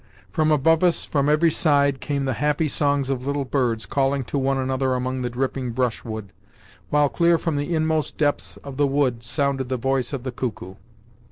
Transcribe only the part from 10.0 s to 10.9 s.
of the cuckoo.